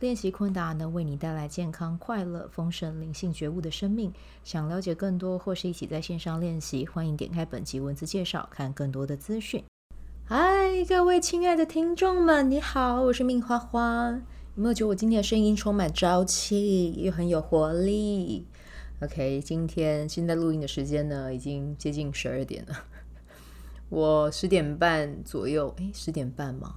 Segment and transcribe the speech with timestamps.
[0.00, 4.12] 练习昆达能为你带来健康、快乐、丰盛、灵性觉悟的生命。
[4.42, 9.64] 想了解更多或是一起在线上练习，欢迎点开本集文字介绍，看更多的资讯。
[10.24, 14.10] 嗨，各位亲爱的听众们，你好，我是命花花。
[14.56, 18.46] 有没有觉得我今天的声音充满朝气，又很有活力
[19.00, 22.84] ？OK，今天现在录音的时间呢，已经接近十二点了。
[23.90, 26.74] 我十点半左右，诶，十点半吗？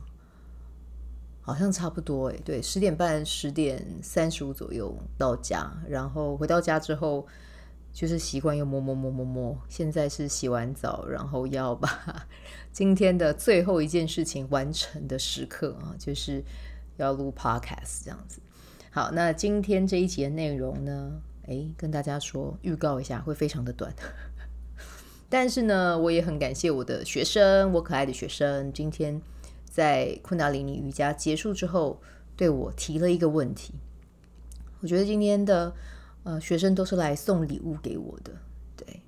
[1.48, 7.26] 好像差不多诶，对，十点半、十点三十五左右到家，然后回到家之后，
[7.94, 9.58] 就是习惯又摸摸摸摸摸。
[9.70, 12.28] 现在是洗完澡，然后要把
[12.74, 16.44] 今天的最后一件事情完成的时刻啊，就是
[16.98, 18.42] 要录 podcast 这样子。
[18.92, 21.14] 好，那今天这一集的内容呢，
[21.46, 23.96] 诶，跟大家说预告一下，会非常的短。
[25.30, 29.22] 但是呢，我也很感谢我的学生，我可爱的学生，今天。
[29.78, 32.02] 在昆达里尼瑜伽结束之后，
[32.36, 33.76] 对我提了一个问题。
[34.80, 35.72] 我觉得今天的
[36.24, 38.32] 呃学生都是来送礼物给我的。
[38.76, 39.04] 对，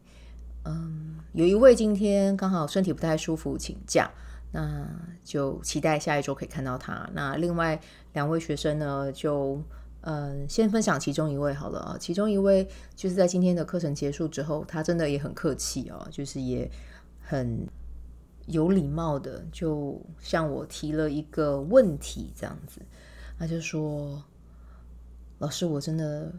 [0.65, 4.11] 嗯，有一位今天刚好身体不太舒服请假，
[4.51, 4.87] 那
[5.23, 7.09] 就期待下一周可以看到他。
[7.13, 7.81] 那另外
[8.13, 9.59] 两位学生呢，就
[10.01, 11.97] 嗯先分享其中一位好了啊。
[11.99, 16.69] 其中一位就是在今天的课程结束之后，他真的也很客气哦，就是也
[17.21, 17.67] 很。
[18.49, 22.81] 有礼貌的，就向我提了一个问题，这样子，
[23.37, 24.23] 他就说
[25.39, 26.31] ：“老师，我真的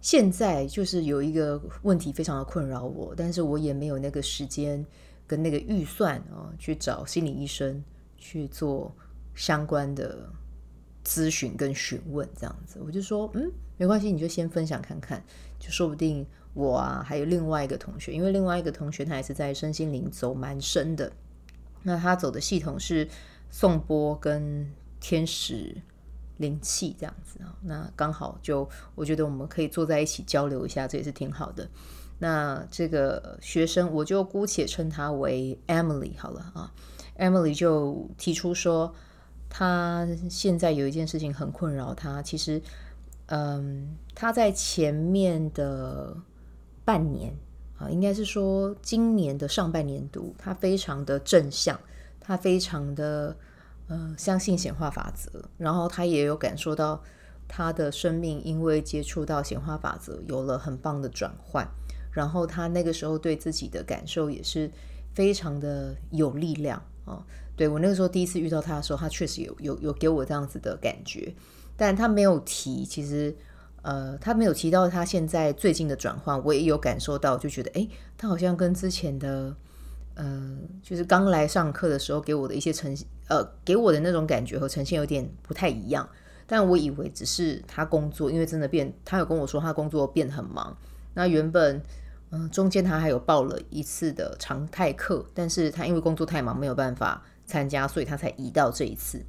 [0.00, 4.84] 现在就是有一个问题非常的困扰我，但是我也没有那个时间
[5.26, 7.82] 跟那个预算啊，去找心理医生
[8.16, 8.94] 去做
[9.34, 10.28] 相关的
[11.08, 15.24] 咨询跟询问，这样子。”我就说：“嗯，没关系，你就先分享看看，
[15.58, 21.12] 就说不定。”我啊，还有另外一个同学，因为另外一个同学他也是在身心灵走蛮深的，
[21.84, 23.06] 那他走的系统是
[23.48, 24.68] 颂钵跟
[24.98, 25.76] 天使
[26.38, 31.68] 灵气这样子啊，那刚好就我觉得我们可以坐在一起交流一下，这也是挺好的。
[32.18, 36.72] 那这个学生我就姑且称他为 Emily 好了啊
[37.18, 38.92] ，Emily 就提出说，
[39.50, 42.60] 他现在有一件事情很困扰他，其实
[43.26, 46.16] 嗯，他在前面的。
[46.84, 47.36] 半年
[47.76, 51.78] 啊，应该是说今年的上半年度，他非常的正向，
[52.18, 53.36] 他非常的
[53.88, 57.04] 呃相信显化法则，然后他也有感受到
[57.46, 61.68] 他的生命因为接触到显化法则有了很棒的转换，
[62.10, 64.70] 然后他那个时候对自己的感受也是
[65.12, 67.22] 非常的有力量啊。
[67.58, 71.34] 对，我那个时候第一次遇到他的时候，他确实有有有给我这样子的感觉，
[71.76, 73.36] 但他没有提，其实。
[73.80, 79.54] 呃，他没有提到他现在最近的转换，我也有感受到，就觉得，诶，他好像跟之前的，
[80.14, 86.06] 呃，就是刚来上课的时候给我的一些呈现，呃，给我的那种感觉和呈现有点不太一样。
[86.46, 90.76] 但我以为只是他工作，因为真的变，他有跟我说他工作变很忙。
[91.14, 91.80] 那原本，
[92.30, 99.26] 嗯、中间他还有报了一次的常态课，但是他因为工作太忙没有办法参加，所以他才移到这一次。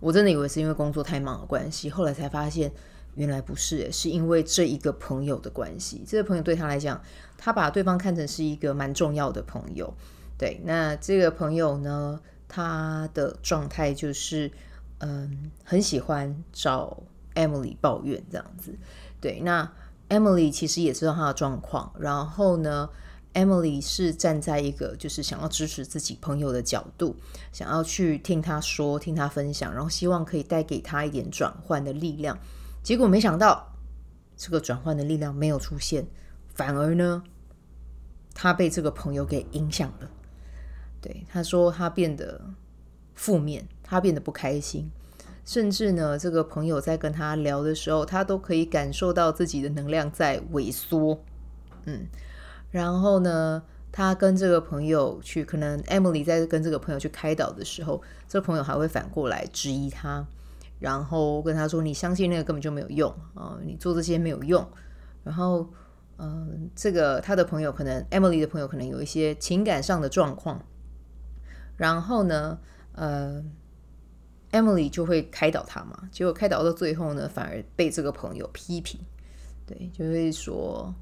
[0.00, 2.72] 我真的以为是因为工作太忙的关系，后来才发现。
[3.14, 6.02] 原来不是，是因为这一个朋友的关系。
[6.08, 6.98] 这个朋友对他来讲，
[7.36, 9.92] 他把对方看成是一个蛮重要的朋友。
[10.38, 12.18] 对，那这个朋友呢，
[12.48, 14.50] 他的状态就是，
[15.00, 17.02] 嗯，很喜欢找
[17.34, 18.74] Emily 抱怨这样子。
[19.20, 19.70] 对，那
[20.08, 22.88] Emily 其实也知道他的状况，然后呢
[23.34, 27.16] ，Emily 是站在一个就是想要支持自己朋友的角度，
[27.52, 32.38] 想要去听他说，听他分享，然后希望可以带给他一点转换的力量。
[32.82, 33.72] 结果没想到，
[34.36, 36.06] 这个转换的力量没有出现，
[36.54, 37.22] 反而呢，
[38.34, 40.10] 他被这个朋友给影响了。
[41.00, 42.40] 对，他说他变得
[43.14, 44.90] 负面，他变得不开心，
[45.44, 51.20] 甚至呢，这个朋友在跟他聊的时候，他都可以感受到自己的能量在萎缩。
[51.86, 52.06] 嗯，
[52.72, 60.26] 然后呢，他跟这个朋友去，可能 Emily 在跟这个朋友去开导的时候，这个朋友还会反过来质疑他。
[60.80, 63.56] 然后跟他说：“你相信那个根本就没有用啊！
[63.64, 64.66] 你做这些没有用。”
[65.22, 65.60] 然后，
[66.16, 70.60] 嗯、呃，这个他的朋友可能 Emily 的朋友可能有一些情感上的状况。
[71.76, 72.58] 然后呢，
[72.96, 73.40] 呃
[74.50, 76.08] ，Emily 就会开导他嘛。
[76.10, 79.00] 结果开导到最后呢，反而被这个朋友批评。
[79.64, 80.92] 对，就会说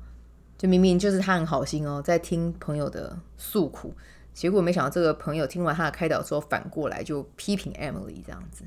[0.61, 3.95] 就明明就是他很好心哦，在听朋友的诉苦，
[4.35, 8.63] 结果没想到这个朋友听完他的开导之后，反过来就批评 Emily 这样子。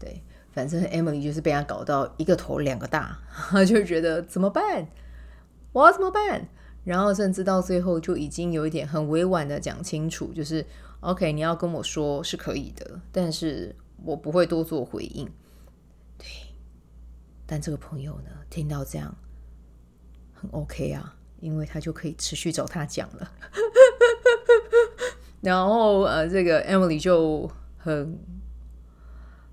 [0.00, 0.20] 对，
[0.50, 4.88] 反正 Emily 就是被他搞到一个头两个大，他 就觉得怎么办？
[5.72, 6.48] 我要怎么办？
[6.82, 10.66] 然后甚至到最后就已经有一点很委婉的讲清楚，就是
[10.98, 15.24] OK，你要跟我说是可以的，但是我不会多做回应。
[16.18, 16.26] 对，
[17.46, 19.14] 但这个朋友呢，听到这样
[20.34, 23.30] 很 OK 啊，因为他就可以持续找他讲了。
[25.40, 28.18] 然后呃，这个 Emily 就很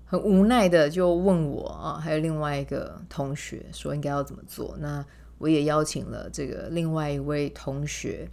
[0.04, 4.76] 很无奈的就问我啊，还有另外一个同学说应该要怎么做。
[4.80, 5.04] 那
[5.38, 8.28] 我也邀请了这个另外一位同学，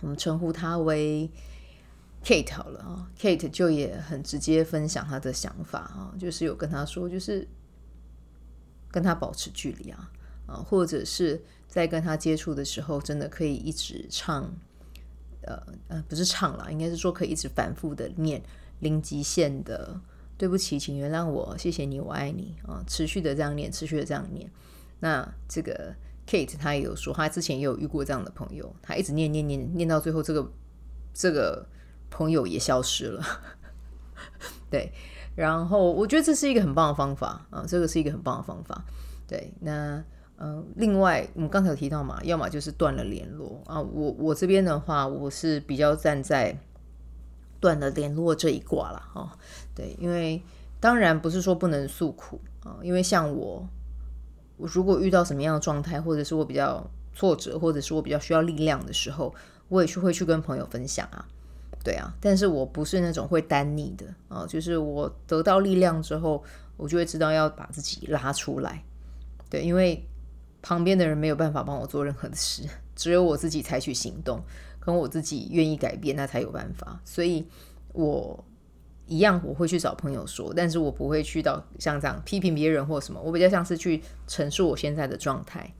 [0.00, 1.30] 我们称呼他为
[2.24, 3.10] Kate 好了啊。
[3.18, 7.46] Kate 就也很直接分享他的想法啊，就是有跟他说，就是
[8.90, 10.10] 跟他保持距离啊
[10.46, 14.50] 啊，或者是在跟他接触的时候，真的可以一直唱，
[15.42, 18.42] 呃呃，不是唱了，应该是说可以一直反复的念
[18.80, 20.00] 零极限的
[20.36, 24.50] 对不起，请原谅我，谢谢你，我爱你啊，持续的这样念，持续的这样念，
[25.00, 25.94] 那这个。
[26.24, 30.52] Kate 他也有说，他之前也有遇过这样的朋友，他一直念念念念到最后，这个
[31.12, 31.66] 这个
[32.08, 33.24] 朋友也消失了。
[34.70, 34.92] 对，
[35.34, 38.84] 然后我觉得这是一个很棒的方法啊，这个是一个很棒的方法。
[39.26, 40.02] 对，那
[40.42, 43.80] 呃，另外我们刚才有提到嘛，要么就是断了联络啊。
[43.80, 46.58] 我我这边的话，我是比较站在
[47.60, 49.38] 断了联络这一卦了啊。
[49.72, 50.42] 对，因为
[50.80, 53.64] 当然不是说不能诉苦啊，因为像我。
[54.58, 59.34] 我如果遇到什么样的状态，或者是我比较挫折，或者是我比较需要力量的时候，
[59.68, 61.24] 我也是会去跟朋友分享啊，
[61.82, 62.14] 对啊。
[62.20, 66.44] 但是我不是那种会单逆的啊，就是我得到力量之后，
[66.76, 68.84] 我就会知道要把自己拉出来，
[69.50, 70.04] 对，因为
[70.62, 72.62] 旁边的人没有办法帮我做任何的事，
[72.96, 74.42] 只有我自己采取行动，
[74.80, 77.00] 跟我自己愿意改变，那才有办法。
[77.04, 77.46] 所以，
[77.92, 78.44] 我。
[79.08, 85.74] 一样，我会去找朋友说，但是我不会去到像这样批评别人或什么，我比较像是去陈述我现在的状态。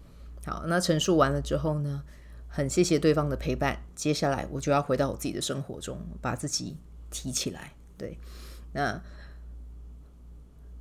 [0.44, 2.02] 好，那陈述完了之后呢，
[2.48, 6.76] 很谢谢对方的陪伴，接下来我就要回到我自己的生活中，把自己
[7.10, 7.72] 提起来。
[7.96, 8.18] 对，
[8.72, 9.00] 那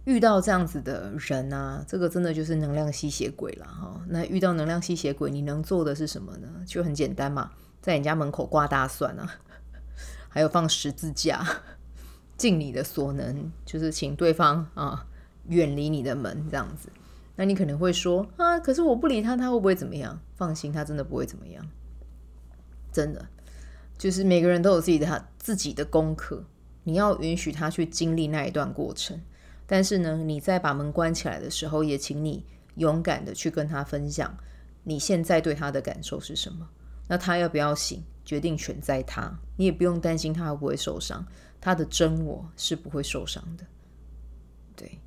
[0.06, 4.02] 遇到这样子的人啊，这个真的就是能量吸血鬼了哈。
[4.10, 6.48] 那遇到能量吸血鬼，你能做的是什么呢？
[6.66, 7.52] 就很简单嘛，
[7.82, 9.36] 在你家门口挂大蒜啊，
[10.28, 11.46] 还有放十字架。
[12.36, 15.06] 尽你的所能，就是请对方啊
[15.50, 16.90] 远离你的门，这样子。
[17.36, 20.20] 那你可能会说啊，可是我不理他，他会不会怎么样？
[20.36, 21.64] 放心，他真的不会怎么样。
[22.92, 23.28] 真的，
[23.96, 26.44] 就是每个人都有自己的他自己的功课，
[26.86, 29.22] 你要允许他去经历那一段过程。
[29.72, 32.46] 但是呢，你在把门关起来的时候，也请你
[32.76, 34.38] 勇敢的去跟他分享
[34.84, 36.70] 你现在对他的感受是什么。
[37.08, 41.26] 那他要不要醒，决定权在他，你也不用担心他会不会受伤。
[41.62, 43.66] 他的真我是不会受伤的，
[44.76, 45.00] 对。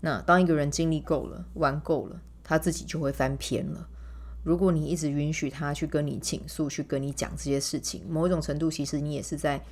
[0.00, 3.86] 那当一个人经历够了、玩够了，他自己就会翻篇了。
[4.42, 9.62] 如果你一直允许他去跟你倾诉、去跟你讲这些事情，某种程度，其实你也是在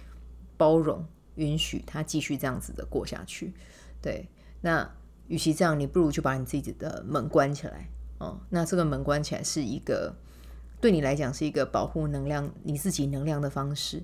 [0.59, 1.03] 包容、
[1.37, 3.55] 允许他继续这样子的过下去。
[4.01, 4.29] 对。
[4.61, 4.91] 那
[5.29, 7.89] 与其这样，你不如就把你自己的门关起来
[8.19, 8.41] 哦。
[8.51, 10.15] 那这个门关起来是一个
[10.81, 14.03] 对你来讲是一个保护能量、你自己能量的方式。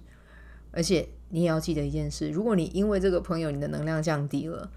[0.71, 4.71] 而且你也要记得一件事：如果你因为这个朋友你的能量降低了，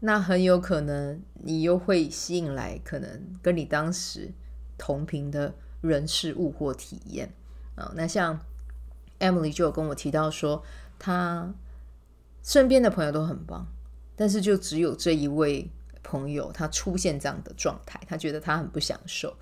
[0.00, 4.32] 那很有可能你又会吸引来可能跟你当时
[4.78, 7.34] 同频的人事物或体验
[7.74, 7.92] 啊。
[7.94, 8.40] 那像
[9.18, 10.62] Emily 就有跟我提到说，
[10.98, 11.52] 她
[12.42, 13.66] 身边的朋友都很棒，
[14.16, 15.70] 但是就只有这一位
[16.02, 19.34] 朋友他出现这样的状态，他觉得他很不享受。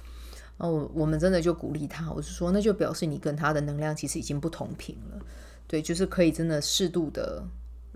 [0.58, 5.20] 哦，我们真的就鼓励他，我是说，那就表示你跟他的能量其实已经不同频了。
[5.68, 7.44] 对，就是可以真的适度的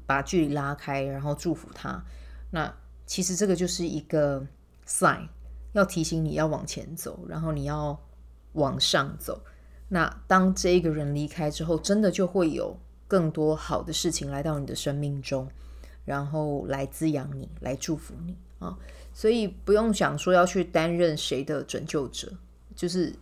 [0.07, 2.05] 把距离拉开，然后祝福他。
[2.51, 2.73] 那
[3.05, 4.47] 其实这个就是一个
[4.87, 5.27] sign，
[5.73, 8.01] 要提醒你要往前走，然后你要
[8.53, 9.43] 往上走。
[9.89, 15.49] 那当这一个人离开之后，真的就会有更多好的事情来到你的生命中，
[16.05, 18.79] 然后来滋养你，来祝福你啊。
[19.13, 22.33] 所以不用想说要去担任谁的拯救者，
[22.75, 23.15] 就是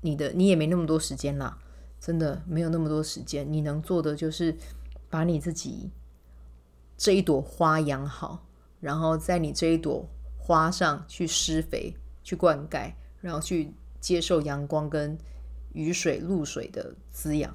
[0.00, 1.58] 你的，你也没那么多时间啦。
[2.00, 4.56] 真的没有那么多时间，你能做的就是
[5.10, 5.90] 把你自己
[6.96, 8.46] 这一朵花养好，
[8.80, 11.92] 然后在你这一朵花上去施肥、
[12.22, 15.18] 去灌溉，然后去接受阳光跟
[15.72, 17.52] 雨水、露水的滋养。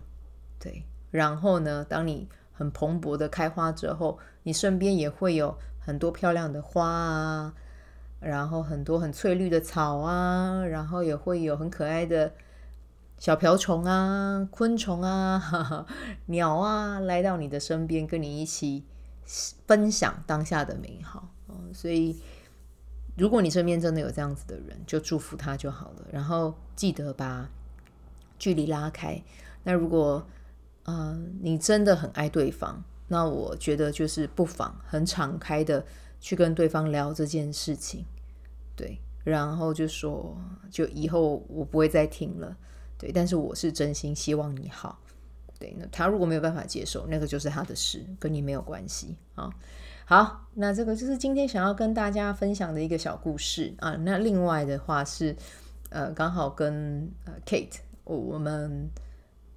[0.59, 7.53] 对，然后呢，当你很蓬勃的开花之后，你身边也会有很多漂亮的花啊，
[8.21, 12.31] 然后很多很翠绿的草啊，然后也会有很可爱的。
[13.19, 15.85] 小瓢虫啊、昆虫啊、
[16.27, 18.83] 鸟啊来到你的身边，跟你一起
[19.65, 21.29] 分享当下的美好。
[21.73, 22.19] 所以
[23.15, 26.05] 如果你身边真的有这样子的人，就祝福他就好了。
[26.11, 27.47] 然后记得把
[28.37, 29.21] 距离拉开。
[29.63, 30.27] 那如果、
[30.85, 35.85] 呃，你真的很爱对方，那我觉得就是不妨很敞开的
[36.19, 38.03] 去跟对方聊这件事情，
[38.75, 40.37] 对，然后就说，
[40.69, 42.57] 就以后我不会再听了，
[42.97, 44.99] 对，但是我是真心希望你好，
[45.57, 49.49] 对，那他如果没有办法接受，那个就是他的事，跟你没有关系啊。
[50.03, 53.95] 好，那这个就是今天想要跟大家分享的一个小故事啊。
[54.01, 55.33] 那另外的话是，
[55.91, 58.89] 呃，刚好跟呃 Kate 我们。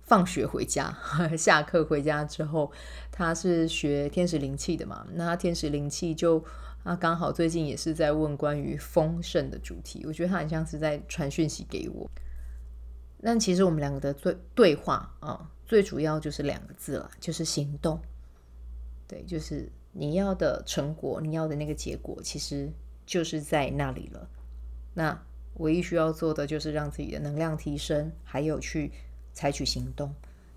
[0.07, 0.97] 放学回家，
[1.37, 2.71] 下课回家之后，
[3.11, 5.05] 他是学天使灵气的嘛？
[5.15, 6.43] 那天使灵气就
[6.85, 12.09] 啊刚好最近也是在问关于丰盛的主题，我觉得他很像是在传讯息给我。
[13.21, 18.01] 但其实我们两个的对对话啊，最主要就是两个字了，就是行动。
[19.09, 22.71] 对，就是你要的成果，你要的那个结果，其实
[23.05, 24.29] 就是在那里了。
[24.95, 25.21] 那
[25.55, 28.93] 唯一需要做的就是让自己的能量提升，还有去。
[29.37, 30.11] 采取行动，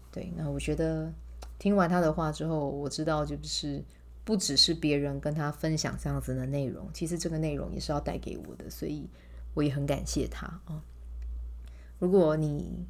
[0.09, 1.13] 对，那我觉得
[1.59, 3.83] 听完他的话之后，我知道就是
[4.23, 9.09] 不只是别人跟他分享这样子的内容，其实这个内容也是要带给我的，所以
[9.53, 10.81] 我也很感谢他啊。
[11.99, 12.85] 如果你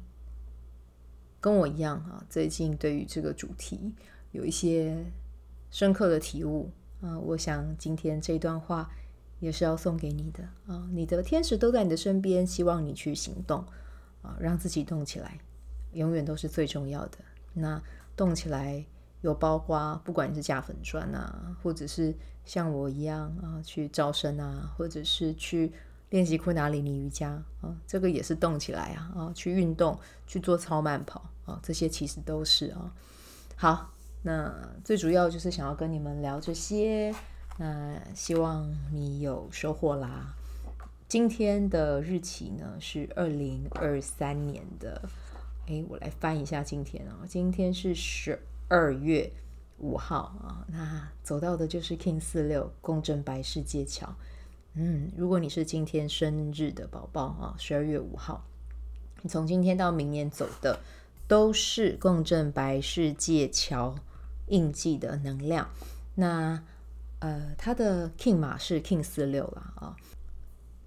[1.40, 3.92] 跟我一样啊，最近对于这个主题
[4.30, 5.04] 有一些
[5.72, 6.70] 深刻的体悟
[7.00, 8.88] 啊，我想今天这段话
[9.40, 10.88] 也是要送给你的啊。
[10.92, 13.64] 你的天使都在你的身边，希望你去行动
[14.22, 15.40] 啊，让自己动起来。
[15.92, 17.18] 永远都是最重要的。
[17.52, 17.80] 那
[18.16, 18.84] 动起来
[19.22, 25.72] 有包括，不管是架粉砖啊，或者是像我一样啊，去招生啊，或者是去
[26.10, 27.30] 练习昆达里尼瑜伽
[27.60, 32.94] 啊，这个也是动起来啊啊，去运动，去做超慢跑啊，这些其实都是啊。
[33.56, 33.90] 好，
[34.22, 34.54] 那
[34.84, 37.14] 最主要就是想要跟你们聊这些，
[37.58, 40.34] 那希望你有收获啦。
[41.08, 45.02] 今天的日期呢是二零二三年的。
[45.66, 48.38] 诶，我来翻一下今天啊，今天是十
[48.68, 49.30] 二月
[49.78, 54.12] 五号啊，那走到的就是 King 四六共振白世界桥。
[54.74, 58.44] 嗯，如果你是今天生日的宝宝啊，十二月五号，
[59.22, 60.80] 你从今天到明年走的
[61.28, 63.94] 都是共振白世界桥
[64.48, 65.68] 印记的能量。
[66.14, 66.62] 那
[67.20, 69.96] 呃，他的 King 码是 King 四六了啊。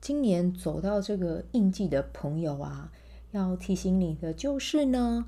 [0.02, 2.92] 今年走到这个印记的朋友啊。
[3.34, 5.26] 要提醒你的就是呢，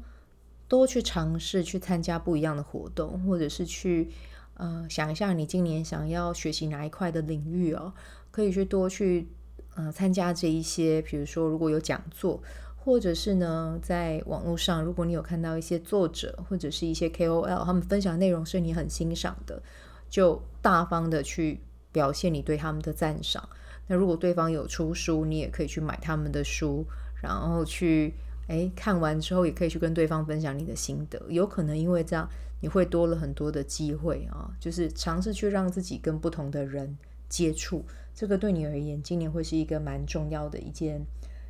[0.68, 4.12] 多去尝试去参加不一样的活动，或者是去
[4.54, 7.92] 呃想一下你今年想要学习哪一块的领域哦，
[8.30, 9.28] 可以去多去
[9.74, 12.40] 呃参加这一些，比如说如果有讲座，
[12.76, 19.64] 或者是呢在网络上，如果你有看到一些作者或者是一些 KOL 他们分享内容是你很欣赏的，
[20.12, 21.60] 就大方的去
[21.92, 23.50] 表现你对他们的赞赏。
[23.88, 26.86] 那如果对方有出书，你也可以去买他们的书。
[27.22, 28.14] 然后去
[28.48, 32.30] 诶，看完之后也可以去跟对方分享你的心得，有可能因为这样
[32.62, 41.04] 你会多了很多的机会啊，就是尝试去让自己跟不同的人接触，这个对你而言今年会是一个蛮重要的一件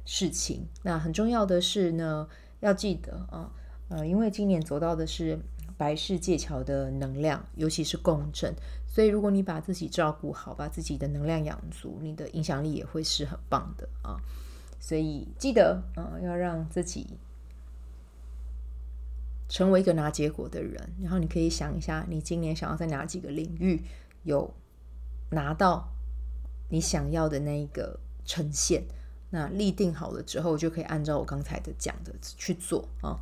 [0.05, 0.65] 事情。
[0.83, 2.27] 那很重要的是呢，
[2.61, 3.51] 要记得啊，
[3.89, 5.37] 呃，因为今年走到的是
[5.77, 8.53] 白世界桥的能量，尤其是共振，
[8.87, 14.15] 所以如果你把自己照顾好，把自己的能量养足，你的影响力也会是很棒的啊。
[14.85, 17.17] 所以记得，嗯，要让自己
[19.49, 20.79] 成为一个拿结果的人。
[21.01, 23.81] 然后你可以想一下，你今年想要在哪几个领域
[24.21, 24.53] 有
[25.31, 25.91] 拿到
[26.69, 28.83] 你想要的那一个呈现？
[29.31, 33.19] 那立定好了之后，就可以按照我刚才的讲的去做啊。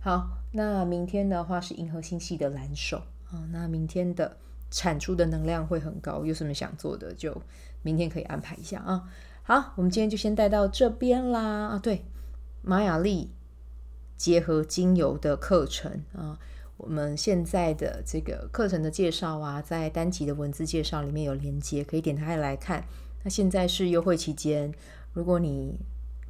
[0.00, 3.38] 好，那明天的话是银河星系的蓝手啊。
[3.52, 4.36] 那明天的
[4.68, 7.40] 产出的能量会很高，有什么想做的，就
[7.82, 9.08] 明天可以安排一下啊。
[9.46, 11.66] 好，我们今天就先带到这边啦。
[11.66, 12.02] 啊，对，
[12.62, 13.30] 玛雅历
[14.16, 16.38] 结合精油的课程啊，
[16.78, 22.82] 我们现在的这个课程的介绍啊，在单集的文字介绍里面有连接，可以点开来看。
[23.22, 24.72] 那现在是优惠期间，
[25.12, 25.78] 如果你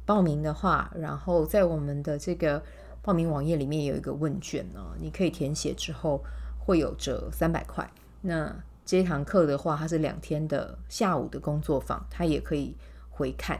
[0.05, 2.61] 报名的话，然后在我们的这个
[3.01, 6.21] 报名网页里面有一个问卷呢，你可以填写之后
[6.59, 7.89] 会有折三百块。
[8.19, 8.53] 那
[8.83, 12.75] 这堂课的话，它是两天的下午的工作坊，它也可以。
[13.15, 13.57] 回看，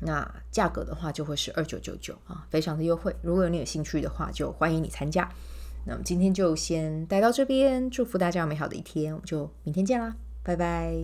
[0.00, 3.16] 那价格的话就会是二九九九啊，非常的优惠。
[3.22, 5.26] 如果你有兴趣的话，就欢迎你参加。
[5.86, 10.94] 那么今天就先带到这边，祝福大家有美好的一天，我们就明天见啦，拜拜。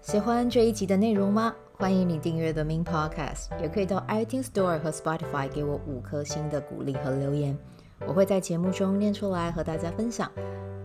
[0.00, 1.54] 喜欢这一集的内容吗？
[1.74, 7.58] 欢迎你订阅 The Min Podcast，也可以到 iTunes Store 和 Spotify 给我五颗星的鼓励和留言，
[8.06, 10.30] 我会在节目中念出来和大家分享。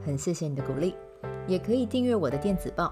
[0.03, 0.95] 很谢谢你的鼓励，
[1.47, 2.91] 也可以订阅我的电子报，